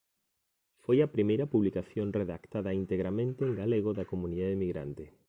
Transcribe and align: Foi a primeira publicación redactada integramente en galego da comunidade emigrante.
Foi 0.83 0.97
a 1.01 1.11
primeira 1.15 1.49
publicación 1.53 2.07
redactada 2.19 2.71
integramente 2.81 3.41
en 3.47 3.53
galego 3.61 3.91
da 3.97 4.09
comunidade 4.11 4.55
emigrante. 4.59 5.03